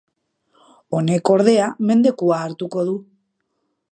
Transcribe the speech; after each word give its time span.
Honek, 0.99 1.31
ordea, 1.33 1.69
mendekua 1.89 2.41
hartuko 2.47 2.89
du. 2.91 2.99